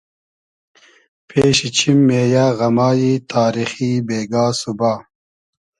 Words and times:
پېشی 1.27 1.69
چیم 1.77 1.97
مې 2.07 2.21
یۂ 2.33 2.45
غئمای 2.57 3.11
تاریخی 3.33 3.91
بېگا 4.07 4.45
سوبا 4.59 4.93